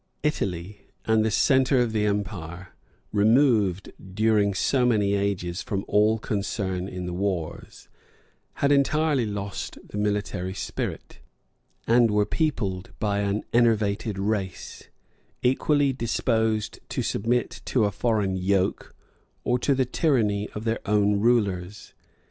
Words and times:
Italy, 0.23 0.87
and 1.05 1.23
the 1.23 1.29
centre 1.29 1.79
of 1.79 1.91
the 1.91 2.07
empire, 2.07 2.69
removed 3.11 3.91
during 4.15 4.55
so 4.55 4.83
many 4.83 5.13
ages 5.13 5.61
from 5.61 5.85
all 5.87 6.17
concern 6.17 6.87
in 6.87 7.05
the 7.05 7.13
wars, 7.13 7.87
had 8.53 8.71
entirely 8.71 9.27
lost 9.27 9.77
the 9.87 9.99
military 9.99 10.55
spirit, 10.55 11.19
and 11.85 12.09
were 12.09 12.25
peopled 12.25 12.89
by 12.97 13.19
an 13.19 13.43
enervated 13.53 14.17
race, 14.17 14.89
equally 15.43 15.93
disposed 15.93 16.79
to 16.89 17.03
submit 17.03 17.61
to 17.65 17.85
a 17.85 17.91
foreign 17.91 18.35
yoke, 18.35 18.95
or 19.43 19.59
to 19.59 19.75
the 19.75 19.85
tyranny 19.85 20.49
of 20.55 20.63
their 20.63 20.79
own 20.87 21.19
rulers. 21.19 21.93